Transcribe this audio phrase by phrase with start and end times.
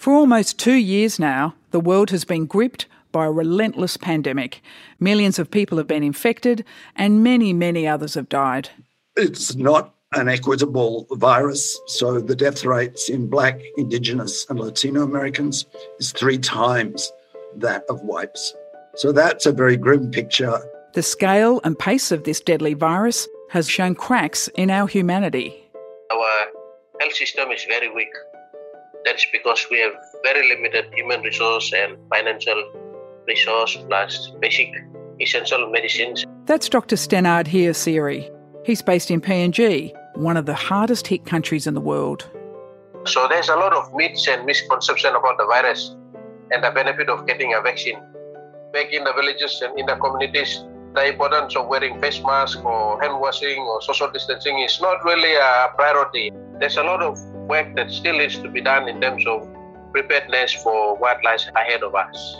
[0.00, 4.62] For almost two years now, the world has been gripped by a relentless pandemic.
[4.98, 6.64] Millions of people have been infected,
[6.96, 8.70] and many, many others have died.
[9.14, 15.66] It's not an equitable virus, so the death rates in Black, Indigenous, and Latino Americans
[15.98, 17.12] is three times
[17.56, 18.54] that of whites.
[18.94, 20.62] So that's a very grim picture.
[20.94, 25.62] The scale and pace of this deadly virus has shown cracks in our humanity.
[26.10, 26.46] Our
[27.00, 28.08] health system is very weak.
[29.04, 29.92] That's because we have
[30.22, 32.72] very limited human resource and financial
[33.26, 34.68] resource plus basic
[35.20, 36.24] essential medicines.
[36.46, 36.96] That's Dr.
[36.96, 38.30] Stenard Hiasiri.
[38.64, 42.28] He's based in PNG, one of the hardest hit countries in the world.
[43.06, 45.96] So there's a lot of myths and misconception about the virus
[46.50, 47.98] and the benefit of getting a vaccine.
[48.72, 53.00] Back in the villages and in the communities, the importance of wearing face mask or
[53.00, 56.32] hand washing or social distancing is not really a priority.
[56.58, 57.16] There's a lot of
[57.50, 59.46] work that still needs to be done in terms of
[59.92, 62.36] preparedness for what lies ahead of us.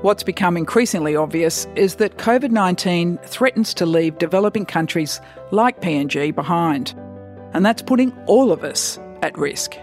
[0.00, 5.20] What's become increasingly obvious is that COVID 19 threatens to leave developing countries
[5.52, 6.94] like PNG behind.
[7.52, 9.76] And that's putting all of us at risk.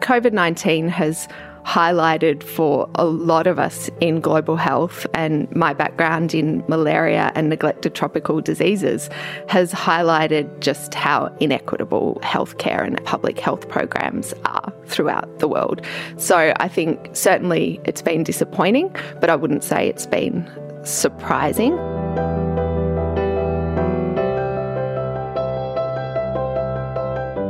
[0.00, 1.28] COVID 19 has
[1.64, 7.48] highlighted for a lot of us in global health and my background in malaria and
[7.48, 9.08] neglected tropical diseases
[9.48, 15.80] has highlighted just how inequitable healthcare and public health programs are throughout the world.
[16.16, 20.50] So I think certainly it's been disappointing, but I wouldn't say it's been
[20.84, 21.76] surprising.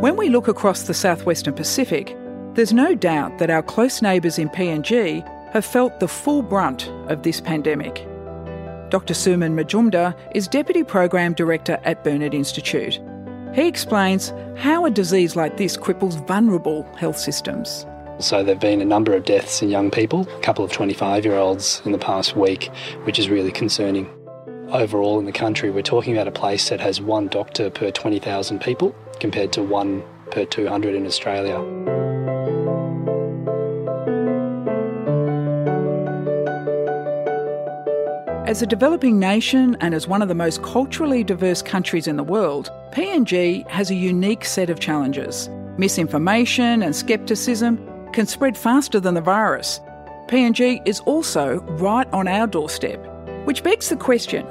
[0.03, 2.17] When we look across the southwestern Pacific,
[2.55, 7.23] there's no doubt that our close neighbours in PNG have felt the full brunt of
[7.23, 8.07] this pandemic.
[8.91, 9.15] Dr.
[9.15, 13.01] Suman Majumdar is Deputy Program Director at Burnet Institute.
[13.55, 17.87] He explains how a disease like this cripples vulnerable health systems.
[18.19, 21.25] So, there have been a number of deaths in young people, a couple of 25
[21.25, 22.71] year olds in the past week,
[23.05, 24.09] which is really concerning.
[24.69, 28.61] Overall, in the country, we're talking about a place that has one doctor per 20,000
[28.61, 32.02] people compared to one per 200 in Australia.
[38.53, 42.23] As a developing nation and as one of the most culturally diverse countries in the
[42.23, 45.49] world, PNG has a unique set of challenges.
[45.79, 47.81] Misinformation and scepticism
[48.13, 49.81] can spread faster than the virus.
[50.27, 53.01] PNG is also right on our doorstep,
[53.47, 54.47] which begs the question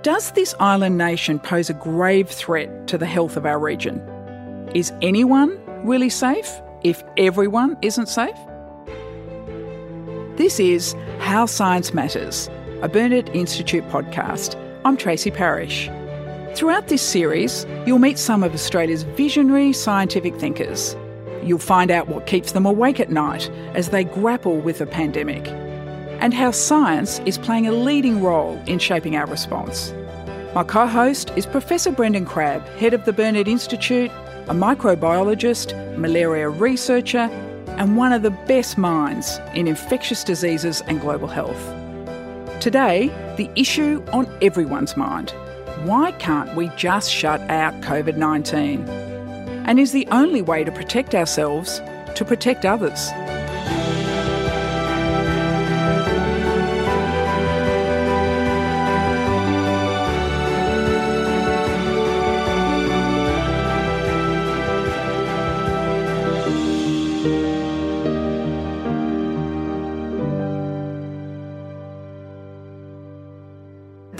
[0.00, 4.00] Does this island nation pose a grave threat to the health of our region?
[4.74, 6.50] Is anyone really safe
[6.84, 8.38] if everyone isn't safe?
[10.38, 12.48] This is How Science Matters
[12.82, 14.56] a Burnet Institute podcast.
[14.84, 15.88] I'm Tracy Parish.
[16.56, 20.96] Throughout this series, you'll meet some of Australia's visionary scientific thinkers.
[21.44, 25.46] You'll find out what keeps them awake at night as they grapple with the pandemic,
[26.20, 29.94] and how science is playing a leading role in shaping our response.
[30.52, 34.10] My co host is Professor Brendan Crabb, head of the Burnet Institute,
[34.48, 37.30] a microbiologist, malaria researcher,
[37.78, 41.81] and one of the best minds in infectious diseases and global health.
[42.62, 43.08] Today,
[43.38, 45.34] the issue on everyone's mind
[45.82, 48.88] why can't we just shut out COVID 19?
[49.66, 51.80] And is the only way to protect ourselves
[52.14, 53.10] to protect others?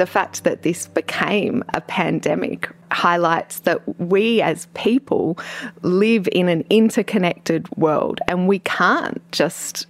[0.02, 5.38] The fact that this became a pandemic highlights that we as people
[5.82, 9.86] live in an interconnected world and we can't just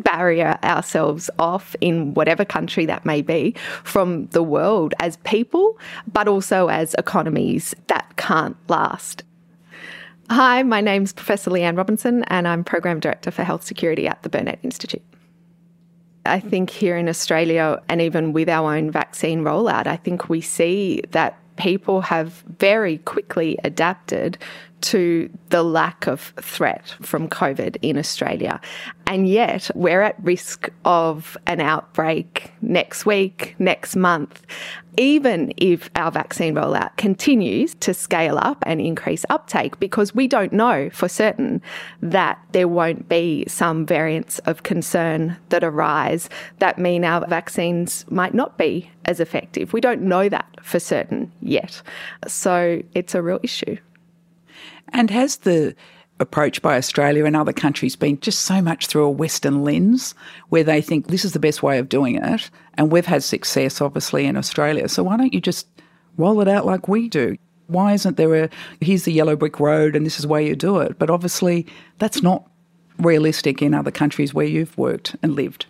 [0.00, 5.78] barrier ourselves off in whatever country that may be from the world as people,
[6.12, 9.22] but also as economies that can't last.
[10.28, 14.28] Hi, my name's Professor Leanne Robinson, and I'm Program Director for Health Security at the
[14.28, 15.02] Burnet Institute.
[16.26, 20.40] I think here in Australia, and even with our own vaccine rollout, I think we
[20.40, 24.38] see that people have very quickly adapted
[24.82, 28.60] to the lack of threat from COVID in Australia.
[29.06, 34.46] And yet, we're at risk of an outbreak next week, next month,
[34.96, 40.52] even if our vaccine rollout continues to scale up and increase uptake, because we don't
[40.52, 41.60] know for certain
[42.02, 46.28] that there won't be some variants of concern that arise
[46.58, 49.72] that mean our vaccines might not be as effective.
[49.72, 51.82] We don't know that for certain yet.
[52.26, 53.76] So it's a real issue.
[54.92, 55.74] And has the
[56.20, 60.14] approach by Australia and other countries been just so much through a Western lens
[60.50, 62.50] where they think this is the best way of doing it.
[62.74, 64.88] And we've had success, obviously, in Australia.
[64.88, 65.66] So why don't you just
[66.16, 67.36] roll it out like we do?
[67.68, 68.50] Why isn't there a
[68.80, 70.98] here's the yellow brick road and this is where you do it?
[70.98, 71.66] But obviously,
[71.98, 72.48] that's not
[72.98, 75.66] realistic in other countries where you've worked and lived.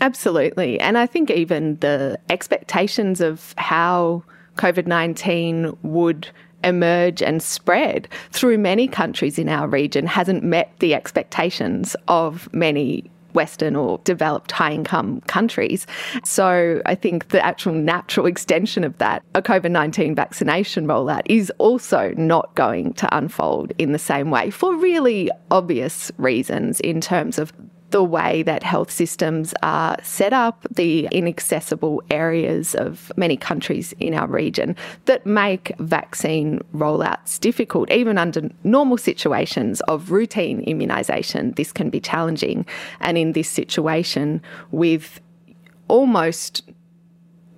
[0.00, 0.78] Absolutely.
[0.78, 4.24] And I think even the expectations of how
[4.56, 6.28] COVID 19 would
[6.64, 13.10] emerge and spread through many countries in our region hasn't met the expectations of many
[13.36, 15.86] Western or developed high income countries.
[16.24, 21.52] So I think the actual natural extension of that, a COVID 19 vaccination rollout, is
[21.58, 27.38] also not going to unfold in the same way for really obvious reasons in terms
[27.38, 27.52] of
[27.96, 34.12] the way that health systems are set up, the inaccessible areas of many countries in
[34.12, 34.76] our region
[35.06, 37.90] that make vaccine rollouts difficult.
[37.90, 42.66] Even under normal situations of routine immunisation, this can be challenging.
[43.00, 44.42] And in this situation,
[44.72, 45.18] with
[45.88, 46.70] almost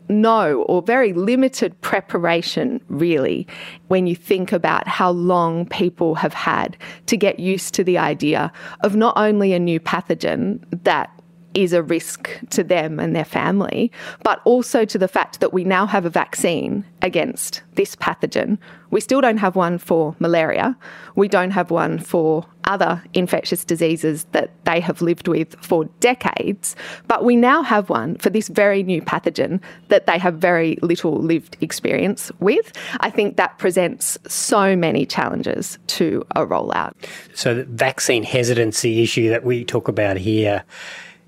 [0.09, 3.47] no or very limited preparation, really,
[3.89, 6.77] when you think about how long people have had
[7.07, 11.11] to get used to the idea of not only a new pathogen that
[11.59, 13.91] is a risk to them and their family,
[14.23, 18.59] but also to the fact that we now have a vaccine against this pathogen.
[18.91, 20.77] We still don't have one for malaria.
[21.17, 26.77] We don't have one for other infectious diseases that they have lived with for decades,
[27.09, 31.19] but we now have one for this very new pathogen that they have very little
[31.19, 32.73] lived experience with.
[33.01, 36.93] I think that presents so many challenges to a rollout.
[37.35, 40.65] So, the vaccine hesitancy issue that we talk about here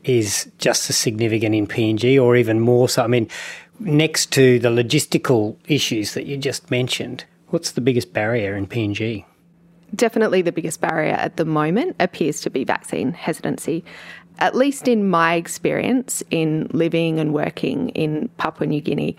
[0.05, 3.03] is just as significant in PNG or even more so.
[3.03, 3.29] I mean,
[3.79, 9.25] next to the logistical issues that you just mentioned, what's the biggest barrier in PNG?
[9.95, 13.85] Definitely the biggest barrier at the moment appears to be vaccine hesitancy.
[14.39, 19.17] At least in my experience in living and working in Papua New Guinea,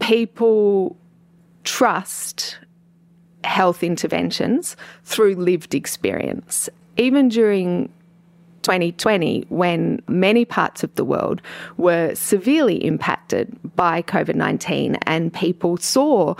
[0.00, 0.96] people
[1.64, 2.58] trust
[3.44, 6.68] health interventions through lived experience.
[6.96, 7.92] Even during
[8.66, 11.40] 2020, when many parts of the world
[11.76, 16.34] were severely impacted by COVID 19 and people saw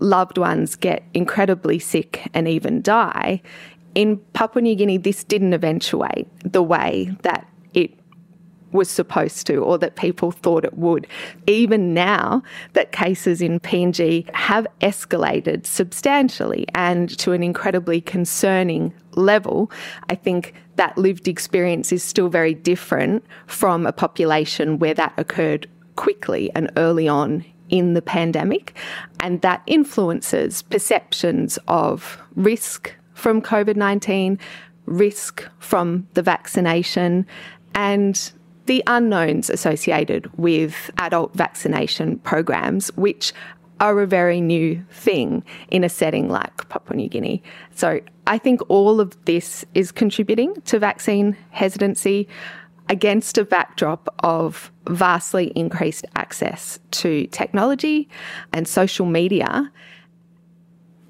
[0.00, 3.40] loved ones get incredibly sick and even die,
[3.94, 7.46] in Papua New Guinea, this didn't eventuate the way that
[8.72, 11.06] was supposed to or that people thought it would.
[11.46, 12.42] Even now
[12.74, 19.70] that cases in PNG have escalated substantially and to an incredibly concerning level,
[20.08, 25.68] I think that lived experience is still very different from a population where that occurred
[25.96, 28.76] quickly and early on in the pandemic.
[29.20, 34.38] And that influences perceptions of risk from COVID 19,
[34.86, 37.26] risk from the vaccination,
[37.74, 38.32] and
[38.68, 43.32] the unknowns associated with adult vaccination programs, which
[43.80, 47.42] are a very new thing in a setting like Papua New Guinea.
[47.74, 52.28] So I think all of this is contributing to vaccine hesitancy
[52.90, 58.06] against a backdrop of vastly increased access to technology
[58.52, 59.72] and social media,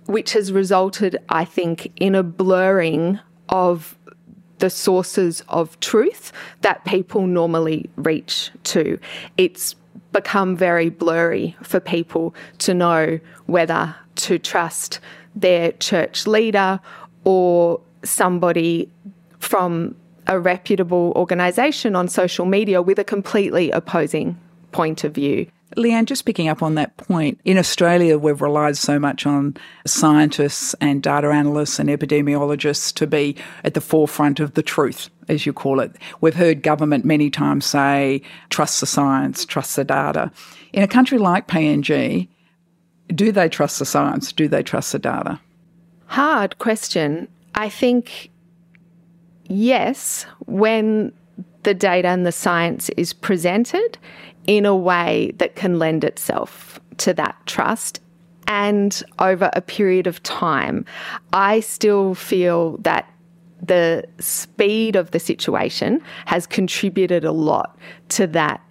[0.06, 3.19] which has resulted, I think, in a blurring
[3.49, 3.97] of
[4.58, 6.32] the sources of truth
[6.62, 8.99] that people normally reach to.
[9.37, 9.75] It's
[10.12, 15.00] become very blurry for people to know whether to trust
[15.35, 16.80] their church leader
[17.25, 18.90] or somebody
[19.38, 19.94] from
[20.26, 24.38] a reputable organisation on social media with a completely opposing
[24.73, 25.47] point of view.
[25.76, 29.56] Leanne, just picking up on that point, in Australia, we've relied so much on
[29.87, 35.44] scientists and data analysts and epidemiologists to be at the forefront of the truth, as
[35.44, 35.94] you call it.
[36.20, 40.32] We've heard government many times say, trust the science, trust the data.
[40.72, 42.28] In a country like PNG,
[43.08, 44.32] do they trust the science?
[44.32, 45.40] Do they trust the data?
[46.06, 47.28] Hard question.
[47.54, 48.30] I think
[49.44, 51.12] yes, when
[51.62, 53.98] the data and the science is presented
[54.46, 58.00] in a way that can lend itself to that trust
[58.46, 60.84] and over a period of time.
[61.32, 63.12] I still feel that
[63.60, 67.78] the speed of the situation has contributed a lot
[68.10, 68.62] to that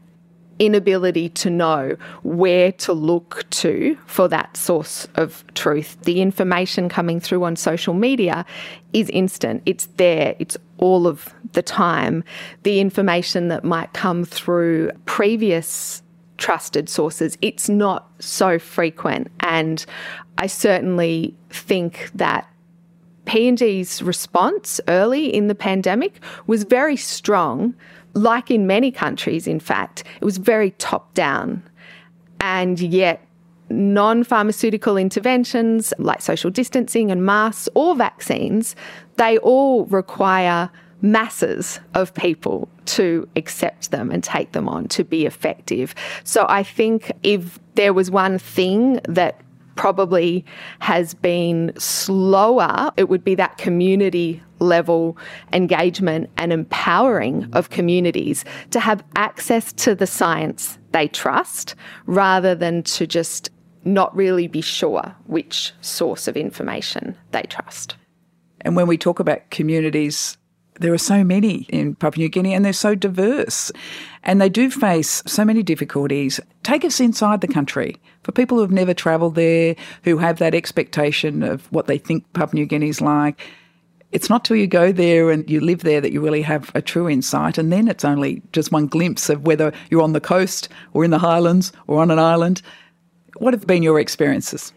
[0.60, 5.98] inability to know where to look to for that source of truth.
[6.02, 8.46] The information coming through on social media
[8.94, 12.24] is instant, it's there, it's all of the time.
[12.64, 16.02] The information that might come through previous
[16.38, 19.32] trusted sources, it's not so frequent.
[19.40, 19.86] And
[20.38, 22.48] I certainly think that
[23.26, 27.76] PNG's response early in the pandemic was very strong,
[28.14, 30.04] like in many countries, in fact.
[30.22, 31.62] It was very top down.
[32.40, 33.28] And yet,
[33.70, 38.76] non pharmaceutical interventions like social distancing and masks or vaccines,
[39.18, 40.70] they all require
[41.02, 45.94] masses of people to accept them and take them on to be effective.
[46.24, 49.42] So I think if there was one thing that
[49.76, 50.44] probably
[50.80, 55.16] has been slower, it would be that community level
[55.54, 61.76] engagement and empowering of communities to have access to the science they trust
[62.08, 63.52] rather than to just
[63.84, 67.96] not really be sure which source of information they trust.
[68.62, 70.38] And when we talk about communities,
[70.80, 73.72] there are so many in Papua New Guinea and they're so diverse.
[74.24, 76.40] And they do face so many difficulties.
[76.64, 77.98] Take us inside the country.
[78.24, 82.62] For people who've never travelled there, who have that expectation of what they think Papua
[82.62, 83.42] New Guinea is like,
[84.12, 86.82] it's not till you go there and you live there that you really have a
[86.82, 87.58] true insight.
[87.58, 91.12] And then it's only just one glimpse of whether you're on the coast or in
[91.12, 92.62] the highlands or on an island.
[93.38, 94.74] What have been your experiences?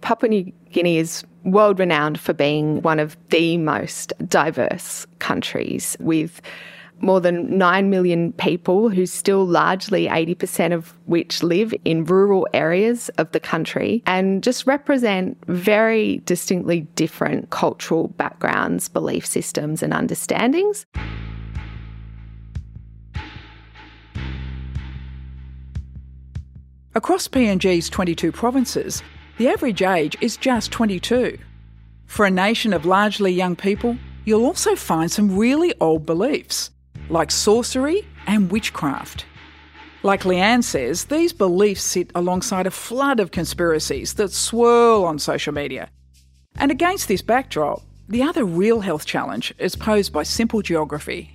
[0.00, 6.40] Papua New Guinea is world renowned for being one of the most diverse countries with
[7.02, 13.08] more than 9 million people who still largely 80% of which live in rural areas
[13.10, 20.84] of the country and just represent very distinctly different cultural backgrounds, belief systems and understandings.
[26.94, 29.02] Across PNG's 22 provinces,
[29.40, 31.38] the average age is just 22.
[32.04, 36.70] For a nation of largely young people, you'll also find some really old beliefs,
[37.08, 39.24] like sorcery and witchcraft.
[40.02, 45.54] Like Leanne says, these beliefs sit alongside a flood of conspiracies that swirl on social
[45.54, 45.88] media.
[46.56, 47.80] And against this backdrop,
[48.10, 51.32] the other real health challenge is posed by simple geography.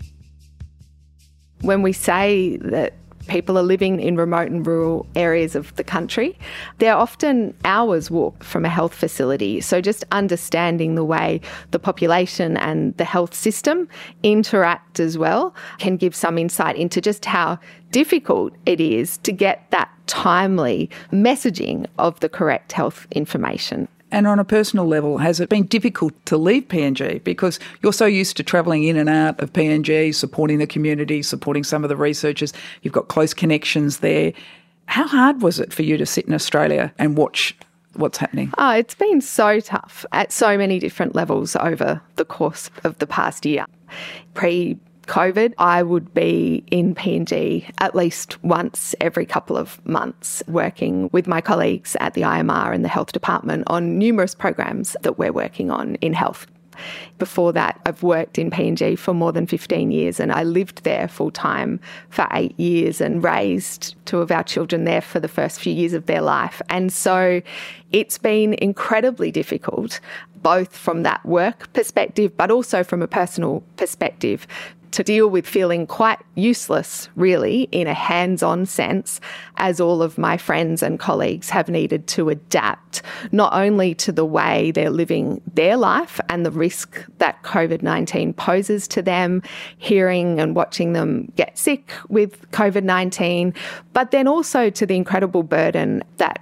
[1.61, 2.93] When we say that
[3.27, 6.37] people are living in remote and rural areas of the country.
[6.79, 9.61] They're often hours walk from a health facility.
[9.61, 11.41] So just understanding the way
[11.71, 13.87] the population and the health system
[14.23, 17.59] interact as well can give some insight into just how
[17.91, 23.87] difficult it is to get that timely messaging of the correct health information.
[24.11, 28.05] And on a personal level, has it been difficult to leave PNG because you're so
[28.05, 31.97] used to travelling in and out of PNG, supporting the community, supporting some of the
[31.97, 32.53] researchers?
[32.81, 34.33] You've got close connections there.
[34.85, 37.55] How hard was it for you to sit in Australia and watch
[37.95, 38.53] what's happening?
[38.57, 43.07] Oh, it's been so tough at so many different levels over the course of the
[43.07, 43.65] past year.
[44.33, 51.09] Pre COVID, I would be in PNG at least once every couple of months, working
[51.11, 55.31] with my colleagues at the IMR and the health department on numerous programs that we're
[55.33, 56.47] working on in health.
[57.17, 61.07] Before that, I've worked in PNG for more than 15 years and I lived there
[61.07, 65.59] full time for eight years and raised two of our children there for the first
[65.59, 66.61] few years of their life.
[66.69, 67.41] And so
[67.91, 69.99] it's been incredibly difficult,
[70.41, 74.45] both from that work perspective, but also from a personal perspective,
[74.95, 79.19] to deal with feeling quite useless, really, in a hands on sense,
[79.57, 83.01] as all of my friends and colleagues have needed to adapt
[83.33, 88.31] not only to the way they're living their life and the risk that COVID 19
[88.35, 89.43] poses to them,
[89.77, 93.53] hearing and watching them get sick with COVID 19,
[93.91, 96.41] but then also to the incredible burden that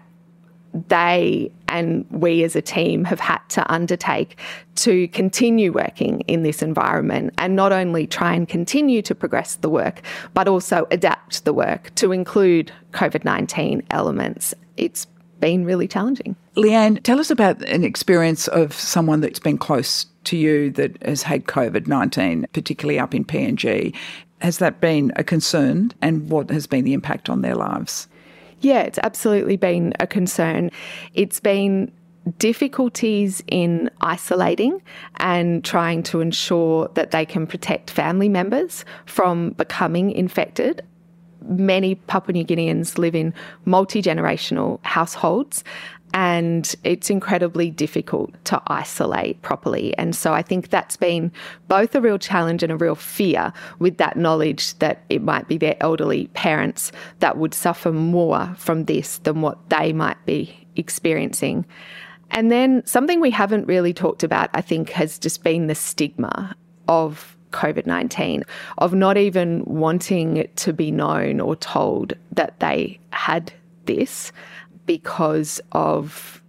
[0.89, 4.39] they and we as a team have had to undertake
[4.75, 9.69] to continue working in this environment and not only try and continue to progress the
[9.69, 10.01] work,
[10.33, 14.53] but also adapt the work to include COVID 19 elements.
[14.77, 15.07] It's
[15.39, 16.35] been really challenging.
[16.55, 21.23] Leanne, tell us about an experience of someone that's been close to you that has
[21.23, 23.95] had COVID 19, particularly up in PNG.
[24.39, 28.07] Has that been a concern and what has been the impact on their lives?
[28.63, 30.71] Yeah, it's absolutely been a concern.
[31.13, 31.91] It's been
[32.39, 34.81] difficulties in isolating
[35.17, 40.81] and trying to ensure that they can protect family members from becoming infected.
[41.41, 43.33] Many Papua New Guineans live in
[43.65, 45.65] multi generational households,
[46.13, 49.97] and it's incredibly difficult to isolate properly.
[49.97, 51.31] And so I think that's been
[51.67, 55.57] both a real challenge and a real fear with that knowledge that it might be
[55.57, 61.65] their elderly parents that would suffer more from this than what they might be experiencing.
[62.29, 66.55] And then something we haven't really talked about, I think, has just been the stigma
[66.87, 68.43] of COVID 19,
[68.79, 73.53] of not even wanting to be known or told that they had
[73.85, 74.31] this
[74.85, 76.41] because of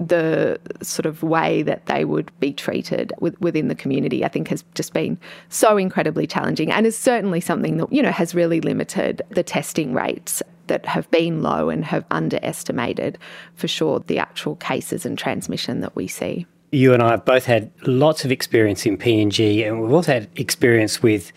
[0.00, 4.48] the sort of way that they would be treated with, within the community, I think
[4.48, 5.18] has just been
[5.50, 9.92] so incredibly challenging and is certainly something that, you know, has really limited the testing
[9.92, 13.18] rates that have been low and have underestimated
[13.54, 16.46] for sure the actual cases and transmission that we see.
[16.72, 20.28] You and I have both had lots of experience in PNG and we've also had
[20.36, 21.32] experience with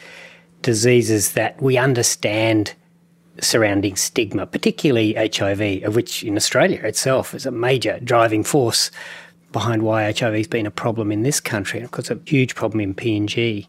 [0.61, 2.75] diseases that we understand
[3.39, 8.91] surrounding stigma, particularly HIV, of which in Australia itself is a major driving force
[9.51, 12.55] behind why HIV has been a problem in this country, and of course, a huge
[12.55, 13.67] problem in PNG.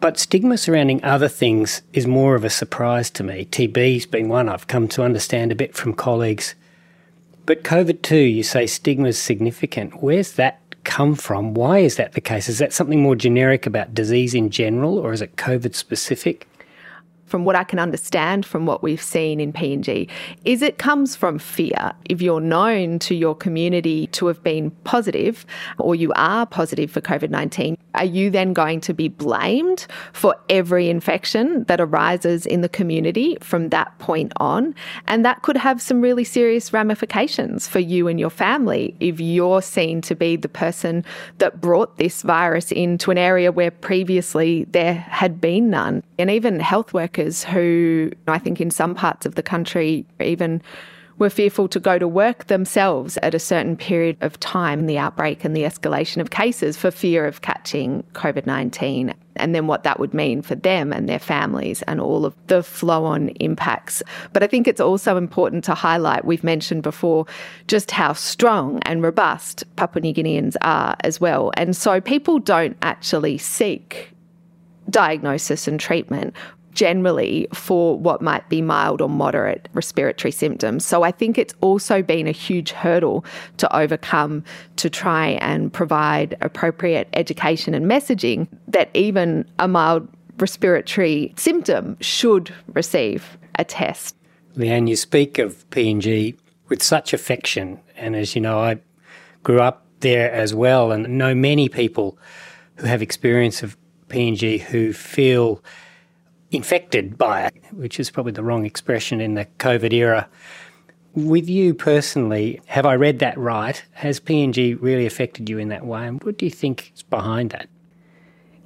[0.00, 3.44] But stigma surrounding other things is more of a surprise to me.
[3.46, 6.54] TB's been one I've come to understand a bit from colleagues.
[7.46, 10.02] But COVID too, you say stigma is significant.
[10.02, 11.52] Where's that come from?
[11.52, 12.48] Why is that the case?
[12.48, 16.48] Is that something more generic about disease in general, or is it COVID specific?
[17.30, 20.08] From what I can understand from what we've seen in PNG,
[20.44, 21.92] is it comes from fear.
[22.06, 25.46] If you're known to your community to have been positive
[25.78, 30.34] or you are positive for COVID 19, are you then going to be blamed for
[30.48, 34.74] every infection that arises in the community from that point on?
[35.06, 39.62] And that could have some really serious ramifications for you and your family if you're
[39.62, 41.04] seen to be the person
[41.38, 46.02] that brought this virus into an area where previously there had been none.
[46.18, 50.62] And even health workers who I think in some parts of the country even
[51.20, 55.44] were fearful to go to work themselves at a certain period of time the outbreak
[55.44, 60.00] and the escalation of cases for fear of catching COVID 19 and then what that
[60.00, 64.02] would mean for them and their families and all of the flow on impacts.
[64.32, 67.26] But I think it's also important to highlight, we've mentioned before,
[67.68, 71.52] just how strong and robust Papua New Guineans are as well.
[71.56, 74.10] And so people don't actually seek
[74.88, 76.34] diagnosis and treatment
[76.72, 80.84] generally for what might be mild or moderate respiratory symptoms.
[80.84, 83.24] So I think it's also been a huge hurdle
[83.58, 84.44] to overcome
[84.76, 90.08] to try and provide appropriate education and messaging that even a mild
[90.38, 94.16] respiratory symptom should receive a test.
[94.56, 96.36] Leanne, you speak of PNG
[96.68, 98.78] with such affection, and as you know, I
[99.42, 102.18] grew up there as well and know many people
[102.76, 103.76] who have experience of
[104.08, 105.62] PNG who feel
[106.50, 110.28] infected by it, which is probably the wrong expression in the COVID era.
[111.14, 113.82] With you personally, have I read that right?
[113.92, 116.06] Has PNG really affected you in that way?
[116.06, 117.68] And what do you think is behind that?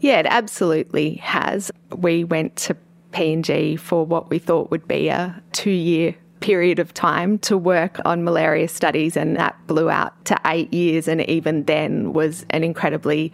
[0.00, 1.70] Yeah, it absolutely has.
[1.96, 2.76] We went to
[3.12, 7.98] PNG for what we thought would be a two year period of time to work
[8.04, 12.62] on malaria studies, and that blew out to eight years, and even then was an
[12.62, 13.32] incredibly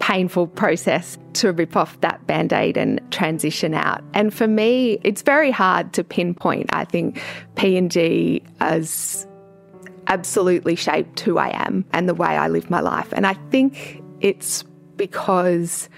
[0.00, 4.02] painful process to rip off that band aid and transition out.
[4.14, 6.70] And for me, it's very hard to pinpoint.
[6.72, 7.22] I think
[7.54, 9.26] PNG has
[10.06, 13.12] absolutely shaped who I am and the way I live my life.
[13.12, 14.64] And I think it's
[14.96, 15.88] because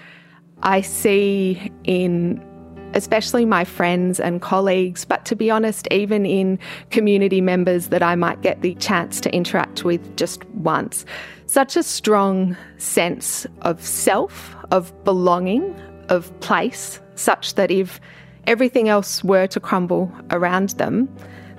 [0.61, 2.43] I see in
[2.93, 8.15] especially my friends and colleagues, but to be honest, even in community members that I
[8.15, 11.05] might get the chance to interact with just once,
[11.45, 15.75] such a strong sense of self, of belonging,
[16.09, 17.99] of place, such that if
[18.47, 21.07] everything else were to crumble around them,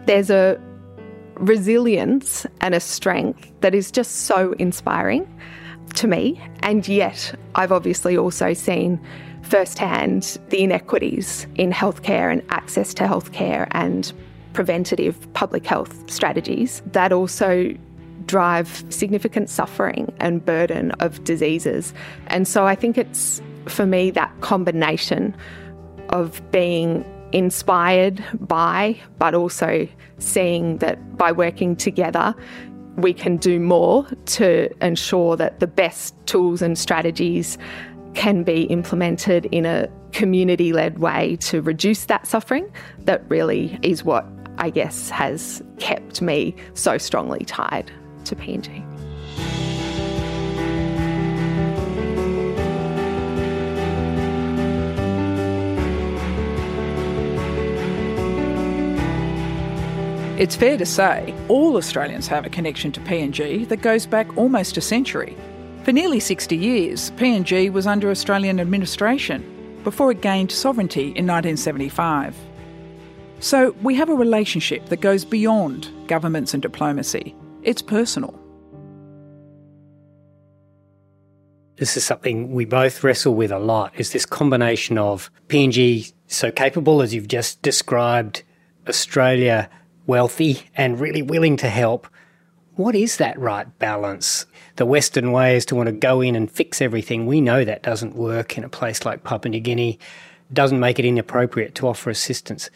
[0.07, 0.61] there's a
[1.37, 5.29] resilience and a strength that is just so inspiring
[5.95, 6.41] to me.
[6.63, 9.01] And yet, I've obviously also seen
[9.45, 14.13] firsthand the inequities in healthcare and access to healthcare and
[14.53, 17.75] preventative public health strategies that also
[18.27, 21.93] drive significant suffering and burden of diseases.
[22.29, 25.37] And so I think it's, for me, that combination
[26.09, 29.87] of being inspired by, but also
[30.19, 32.35] seeing that by working together,
[32.97, 37.59] we can do more to ensure that the best tools and strategies
[38.15, 42.73] can be implemented in a community led way to reduce that suffering.
[43.01, 44.27] That really is what
[44.59, 47.91] I guess has kept me so strongly tied
[48.25, 48.83] to PNG.
[60.37, 64.77] It's fair to say all Australians have a connection to PNG that goes back almost
[64.77, 65.37] a century.
[65.85, 69.45] For nearly 60 years, PNG was under Australian administration
[69.85, 72.35] before it gained sovereignty in 1975.
[73.41, 77.37] So we have a relationship that goes beyond governments and diplomacy.
[77.63, 78.41] It's personal.
[81.77, 86.51] This is something we both wrestle with a lot is this combination of PNG so
[86.51, 88.43] capable as you've just described,
[88.89, 89.69] Australia
[90.07, 92.07] wealthy and really willing to help.
[92.77, 94.47] What is that right balance?
[94.77, 97.25] The Western way is to want to go in and fix everything.
[97.25, 99.99] We know that doesn't work in a place like Papua New Guinea,
[100.53, 102.71] doesn't make it inappropriate to offer assistance.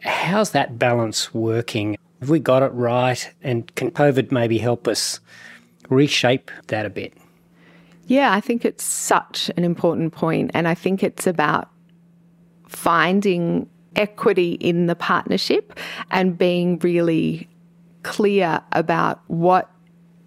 [0.00, 1.98] How's that balance working?
[2.20, 3.30] Have we got it right?
[3.42, 5.20] And can COVID maybe help us
[5.90, 7.12] reshape that a bit?
[8.06, 11.70] Yeah, I think it's such an important point, and I think it's about
[12.66, 15.78] finding equity in the partnership
[16.10, 17.48] and being really
[18.04, 19.68] clear about what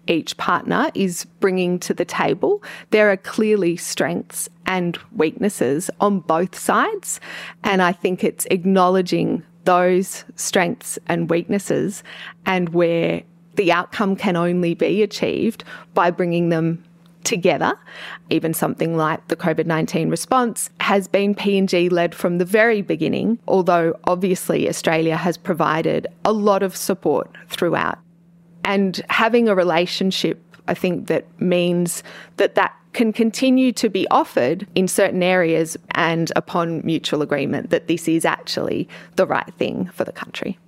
[0.06, 2.62] each partner is bringing to the table.
[2.90, 7.20] There are clearly strengths and weaknesses on both sides.
[7.62, 12.02] And I think it's acknowledging those strengths and weaknesses
[12.46, 13.22] and where
[13.56, 16.84] the outcome can only be achieved by bringing them
[17.28, 17.78] together.
[18.30, 23.38] Even something like the COVID 19 response has been PNG led from the very beginning,
[23.46, 27.98] although obviously Australia has provided a lot of support throughout.
[28.64, 32.02] And having a relationship, I think, that means
[32.38, 37.86] that that can continue to be offered in certain areas and upon mutual agreement that
[37.88, 40.58] this is actually the right thing for the country.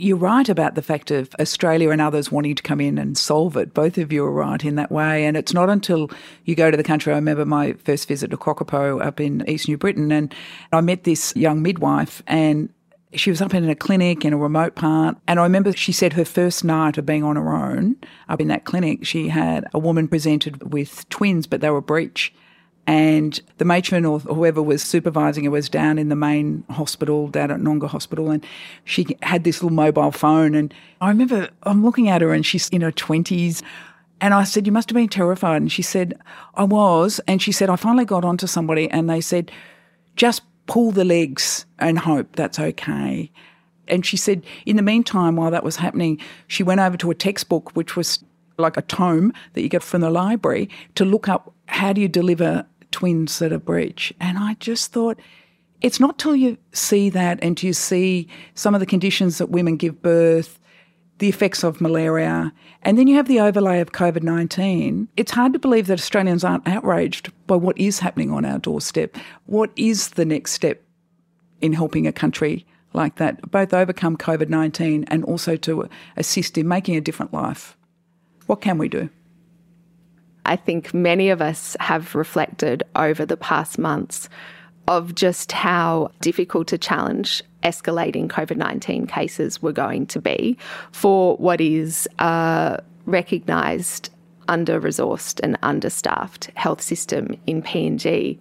[0.00, 3.56] You're right about the fact of Australia and others wanting to come in and solve
[3.56, 3.74] it.
[3.74, 5.26] Both of you are right in that way.
[5.26, 6.08] And it's not until
[6.44, 7.12] you go to the country.
[7.12, 10.32] I remember my first visit to Kokopo up in East New Britain, and
[10.72, 12.72] I met this young midwife, and
[13.12, 15.16] she was up in a clinic in a remote part.
[15.26, 17.96] And I remember she said her first night of being on her own
[18.28, 22.32] up in that clinic, she had a woman presented with twins, but they were breech
[22.88, 27.50] and the matron or whoever was supervising her was down in the main hospital, down
[27.50, 28.44] at Nonga Hospital, and
[28.84, 30.54] she had this little mobile phone.
[30.54, 30.72] And
[31.02, 33.62] I remember I'm looking at her and she's in her 20s.
[34.22, 35.60] And I said, You must have been terrified.
[35.60, 36.18] And she said,
[36.54, 37.20] I was.
[37.28, 39.52] And she said, I finally got onto somebody and they said,
[40.16, 43.30] Just pull the legs and hope that's okay.
[43.86, 47.14] And she said, in the meantime, while that was happening, she went over to a
[47.14, 48.24] textbook, which was
[48.56, 52.08] like a tome that you get from the library, to look up how do you
[52.08, 54.12] deliver twins that are breech.
[54.20, 55.18] And I just thought,
[55.80, 59.76] it's not till you see that and you see some of the conditions that women
[59.76, 60.58] give birth,
[61.18, 65.08] the effects of malaria, and then you have the overlay of COVID 19.
[65.16, 69.16] It's hard to believe that Australians aren't outraged by what is happening on our doorstep.
[69.46, 70.82] What is the next step
[71.60, 76.66] in helping a country like that both overcome COVID 19 and also to assist in
[76.66, 77.76] making a different life?
[78.46, 79.10] What can we do?
[80.48, 84.30] I think many of us have reflected over the past months
[84.88, 90.56] of just how difficult a challenge escalating COVID 19 cases were going to be
[90.90, 94.08] for what is a recognised
[94.48, 98.38] under resourced and understaffed health system in PNG.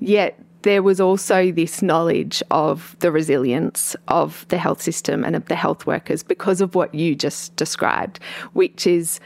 [0.00, 5.44] Yet there was also this knowledge of the resilience of the health system and of
[5.46, 8.20] the health workers because of what you just described,
[8.54, 9.20] which is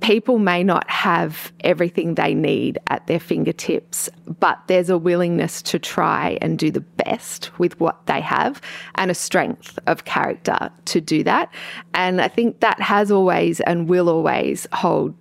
[0.00, 5.78] people may not have everything they need at their fingertips, but there's a willingness to
[5.78, 8.60] try and do the best with what they have
[8.96, 11.52] and a strength of character to do that.
[11.94, 15.14] And I think that has always and will always hold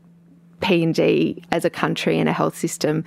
[0.59, 3.03] PNG as a country and a health system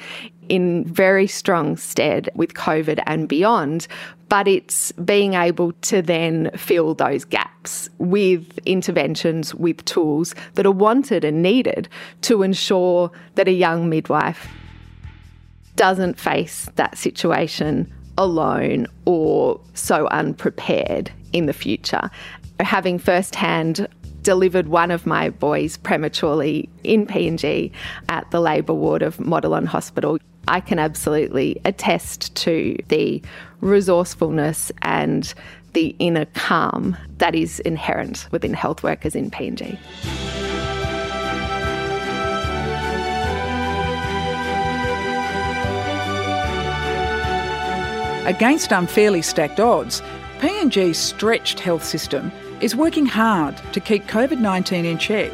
[0.49, 3.87] in very strong stead with COVID and beyond.
[4.29, 10.71] But it's being able to then fill those gaps with interventions, with tools that are
[10.71, 11.89] wanted and needed
[12.23, 14.49] to ensure that a young midwife
[15.77, 22.11] doesn't face that situation alone or so unprepared in the future.
[22.61, 23.89] Having firsthand
[24.23, 27.71] delivered one of my boys prematurely in PNG
[28.09, 30.19] at the labour ward of Modilon Hospital.
[30.49, 33.21] I can absolutely attest to the
[33.61, 35.33] resourcefulness and
[35.75, 39.79] the inner calm that is inherent within health workers in PNG.
[48.27, 50.03] Against unfairly stacked odds,
[50.39, 55.33] PNG's stretched health system is working hard to keep COVID 19 in check,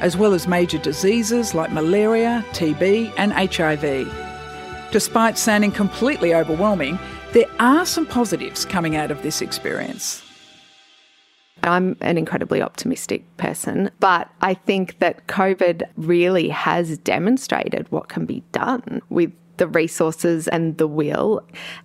[0.00, 4.25] as well as major diseases like malaria, TB, and HIV.
[4.92, 6.98] Despite sounding completely overwhelming,
[7.32, 10.22] there are some positives coming out of this experience.
[11.62, 18.24] I'm an incredibly optimistic person, but I think that COVID really has demonstrated what can
[18.24, 21.42] be done with the resources and the will.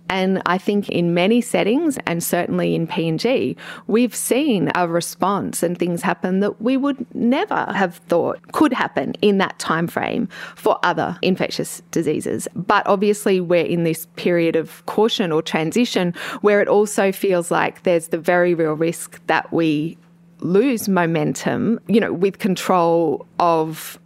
[0.08, 3.56] And I think in many settings, and certainly in PNG,
[3.86, 9.14] we've seen a response and things happen that we would never have thought could happen
[9.22, 12.48] in that time frame for other infectious diseases.
[12.54, 17.82] But obviously, we're in this period of caution or transition where it also feels like
[17.82, 19.96] there's the very real risk that we
[20.40, 23.98] lose momentum, you know, with control of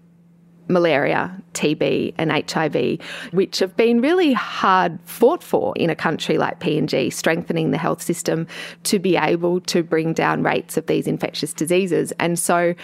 [0.69, 2.99] malaria, TB, and HIV,
[3.33, 8.03] which have been really hard fought for in a country like PNG, strengthening the health
[8.03, 8.47] system
[8.85, 12.13] to be able to bring down rates of these infectious diseases.
[12.19, 12.75] And so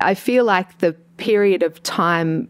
[0.00, 2.48] I feel like the period of time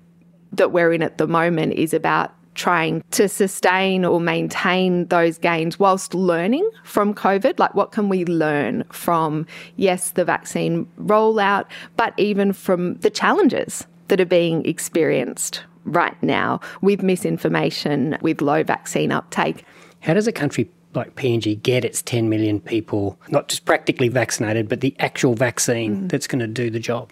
[0.52, 5.78] that we're in at the moment is about trying to sustain or maintain those gains
[5.78, 7.58] whilst learning from COVID?
[7.58, 13.86] Like, what can we learn from, yes, the vaccine rollout, but even from the challenges
[14.10, 19.64] that are being experienced right now with misinformation, with low vaccine uptake?
[20.00, 24.68] How does a country like PNG get its 10 million people, not just practically vaccinated,
[24.68, 26.10] but the actual vaccine mm.
[26.10, 27.10] that's going to do the job?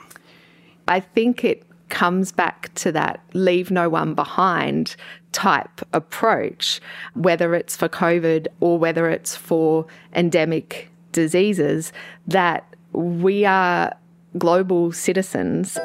[0.88, 4.96] I think it comes back to that leave no one behind
[5.32, 6.80] type approach,
[7.14, 11.92] whether it's for COVID or whether it's for endemic diseases,
[12.26, 13.94] that we are
[14.36, 15.78] global citizens.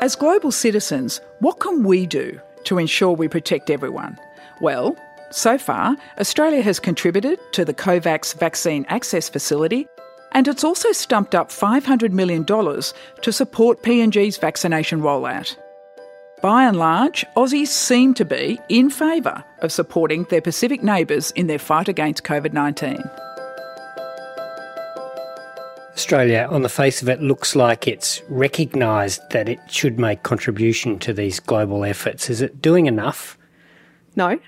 [0.00, 4.18] As global citizens, what can we do to ensure we protect everyone?
[4.62, 4.96] Well,
[5.30, 9.86] so far, Australia has contributed to the COVAX Vaccine Access Facility
[10.32, 15.54] and it's also stumped up $500 million to support PNG's vaccination rollout.
[16.40, 21.46] By and large, Aussies seem to be in favour of supporting their Pacific neighbours in
[21.46, 23.02] their fight against COVID 19.
[25.94, 30.98] Australia, on the face of it, looks like it's recognised that it should make contribution
[31.00, 32.30] to these global efforts.
[32.30, 33.36] Is it doing enough?
[34.16, 34.38] No.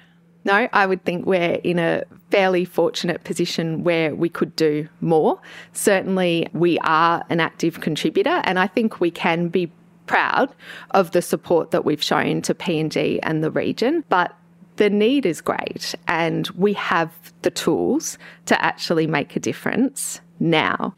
[0.44, 5.40] No, I would think we're in a fairly fortunate position where we could do more.
[5.72, 9.70] Certainly, we are an active contributor, and I think we can be
[10.06, 10.52] proud
[10.92, 14.04] of the support that we've shown to PNG and the region.
[14.08, 14.36] But
[14.76, 20.94] the need is great, and we have the tools to actually make a difference now.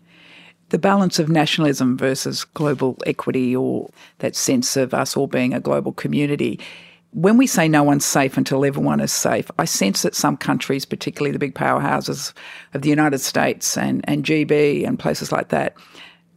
[0.75, 5.61] The balance of nationalism versus global equity, or that sense of us all being a
[5.61, 6.59] global community,
[7.13, 10.85] when we say no one's safe until everyone is safe, I sense that some countries,
[10.85, 12.33] particularly the big powerhouses
[12.73, 15.77] of the United States and, and GB and places like that,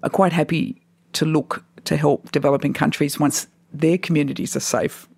[0.04, 5.10] are quite happy to look to help developing countries once their communities are safe.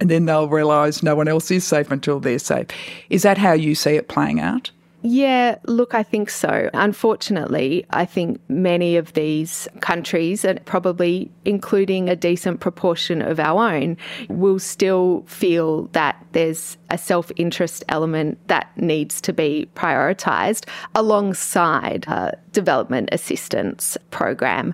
[0.00, 2.68] And then they'll realise no one else is safe until they're safe.
[3.10, 4.70] Is that how you see it playing out?
[5.04, 6.70] Yeah, look, I think so.
[6.72, 13.74] Unfortunately, I think many of these countries, and probably including a decent proportion of our
[13.74, 13.96] own,
[14.28, 22.04] will still feel that there's a self interest element that needs to be prioritised alongside
[22.06, 24.72] a development assistance program.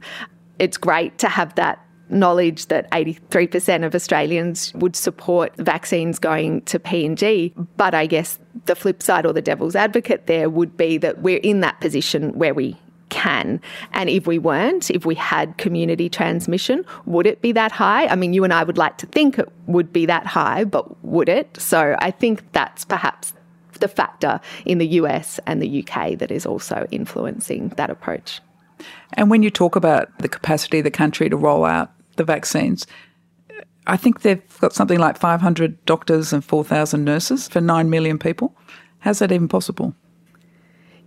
[0.58, 6.78] It's great to have that knowledge that 83% of Australians would support vaccines going to
[6.78, 7.52] PNG.
[7.76, 11.38] But I guess the flip side or the devil's advocate there would be that we're
[11.38, 12.76] in that position where we
[13.08, 13.60] can.
[13.92, 18.06] And if we weren't, if we had community transmission, would it be that high?
[18.06, 21.02] I mean, you and I would like to think it would be that high, but
[21.04, 21.58] would it?
[21.58, 23.32] So I think that's perhaps
[23.80, 28.40] the factor in the US and the UK that is also influencing that approach.
[29.14, 32.86] And when you talk about the capacity of the country to roll out the vaccines.
[33.86, 38.54] I think they've got something like 500 doctors and 4,000 nurses for 9 million people.
[38.98, 39.94] How's that even possible?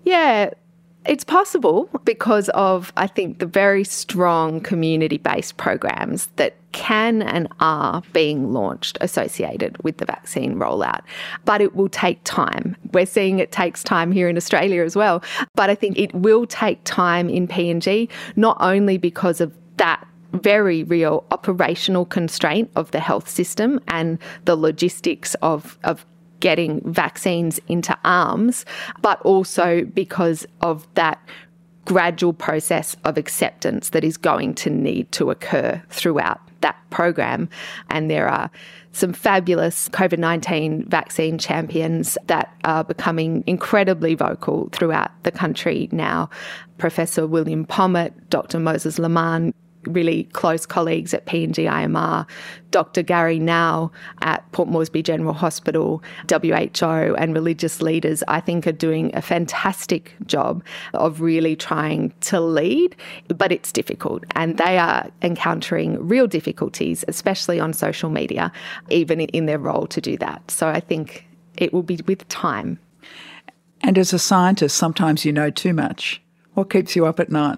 [0.04, 0.50] Yeah,
[1.06, 7.48] it's possible because of, I think, the very strong community based programs that can and
[7.60, 11.02] are being launched associated with the vaccine rollout.
[11.44, 12.78] But it will take time.
[12.94, 15.24] We're seeing it takes time here in Australia as well.
[15.56, 20.84] But I think it will take time in PNG, not only because of that very
[20.84, 26.06] real operational constraint of the health system and the logistics of, of
[26.40, 28.66] getting vaccines into arms,
[29.02, 31.20] but also because of that
[31.86, 37.50] gradual process of acceptance that is going to need to occur throughout that program.
[37.90, 38.52] And there are
[38.92, 46.30] some fabulous COVID 19 vaccine champions that are becoming incredibly vocal throughout the country now.
[46.78, 48.60] Professor William Pomat, Dr.
[48.60, 49.54] Moses Laman,
[49.86, 52.28] really close colleagues at PNG IMR,
[52.72, 53.02] Dr.
[53.02, 53.90] Gary Nou
[54.22, 60.16] at Port Moresby General Hospital, WHO, and religious leaders, I think, are doing a fantastic
[60.26, 60.64] job
[60.94, 62.96] of really trying to lead,
[63.28, 64.24] but it's difficult.
[64.36, 68.52] And they are encountering real difficulties, especially on social media,
[68.90, 70.50] even in their role to do that.
[70.50, 72.80] So I think it will be with time.
[73.82, 76.22] And as a scientist, sometimes you know too much.
[76.54, 77.58] What keeps you up at night?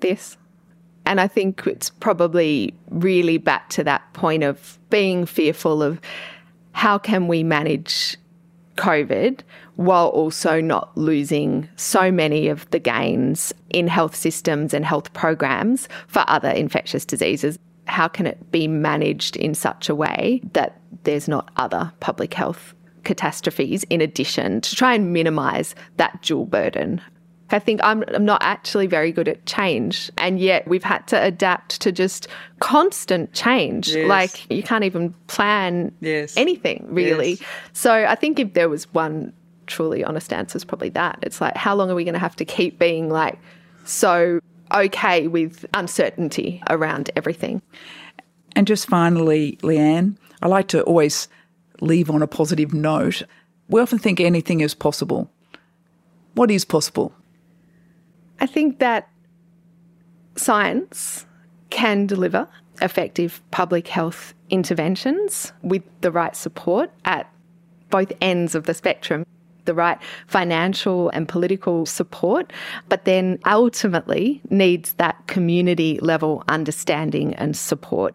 [0.00, 0.36] This.
[1.04, 6.00] And I think it's probably really back to that point of being fearful of
[6.72, 8.16] how can we manage
[8.76, 9.40] COVID
[9.76, 15.88] while also not losing so many of the gains in health systems and health programs
[16.08, 17.58] for other infectious diseases?
[17.86, 22.74] How can it be managed in such a way that there's not other public health
[23.04, 27.00] catastrophes in addition to try and minimise that dual burden
[27.50, 30.10] I think I'm, I'm not actually very good at change.
[30.18, 32.28] And yet we've had to adapt to just
[32.60, 33.88] constant change.
[33.88, 34.08] Yes.
[34.08, 36.36] Like you can't even plan yes.
[36.36, 37.30] anything really.
[37.30, 37.42] Yes.
[37.72, 39.32] So I think if there was one
[39.66, 41.18] truly honest answer, it's probably that.
[41.22, 43.38] It's like, how long are we going to have to keep being like
[43.84, 44.40] so
[44.74, 47.62] okay with uncertainty around everything?
[48.56, 51.28] And just finally, Leanne, I like to always
[51.80, 53.22] leave on a positive note.
[53.68, 55.30] We often think anything is possible.
[56.34, 57.12] What is possible?
[58.40, 59.08] I think that
[60.36, 61.26] science
[61.70, 62.48] can deliver
[62.82, 67.32] effective public health interventions with the right support at
[67.90, 69.24] both ends of the spectrum
[69.66, 72.52] the right financial and political support,
[72.88, 78.14] but then ultimately needs that community level understanding and support.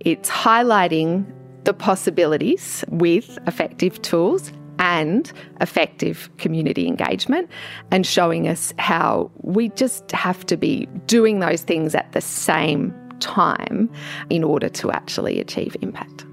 [0.00, 1.32] It's highlighting
[1.64, 7.48] the possibilities with effective tools and effective community engagement
[7.90, 12.92] and showing us how we just have to be doing those things at the same
[13.20, 13.88] time
[14.30, 16.24] in order to actually achieve impact.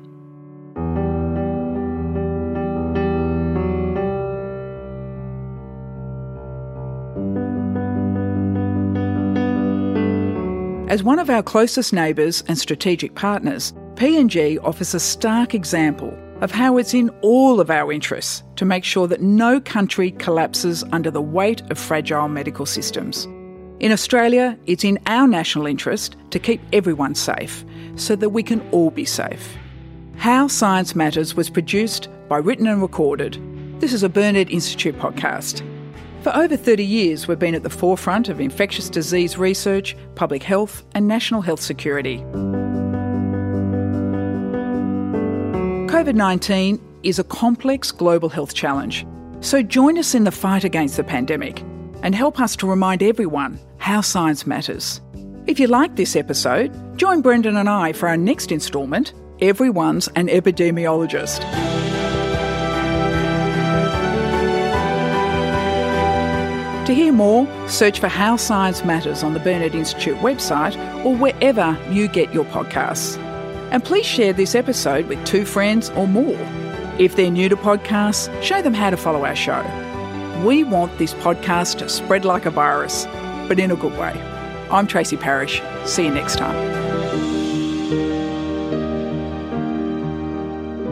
[10.89, 16.52] As one of our closest neighbours and strategic partners, PNG offers a stark example of
[16.52, 21.10] how it's in all of our interests to make sure that no country collapses under
[21.10, 23.26] the weight of fragile medical systems.
[23.80, 27.63] In Australia, it's in our national interest to keep everyone safe
[27.95, 29.56] so that we can all be safe.
[30.17, 33.39] How Science Matters was produced by Written and Recorded.
[33.80, 35.62] This is a Burnet Institute podcast.
[36.23, 40.84] For over 30 years, we've been at the forefront of infectious disease research, public health,
[40.95, 42.23] and national health security.
[45.97, 49.03] COVID 19 is a complex global health challenge.
[49.39, 51.63] So join us in the fight against the pandemic
[52.03, 55.01] and help us to remind everyone how science matters.
[55.47, 60.27] If you like this episode, join Brendan and I for our next instalment Everyone's an
[60.27, 61.39] Epidemiologist.
[66.86, 71.75] To hear more, search for How Science Matters on the Burnet Institute website or wherever
[71.89, 73.17] you get your podcasts.
[73.71, 76.38] And please share this episode with two friends or more.
[76.99, 79.63] If they're new to podcasts, show them how to follow our show.
[80.45, 83.06] We want this podcast to spread like a virus,
[83.47, 84.13] but in a good way.
[84.71, 85.62] I'm Tracy Parish.
[85.86, 86.56] See you next time.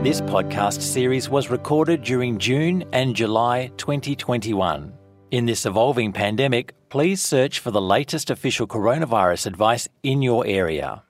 [0.04, 4.94] This podcast series was recorded during June and July 2021.
[5.32, 11.05] In this evolving pandemic, please search for the latest official coronavirus advice in your area.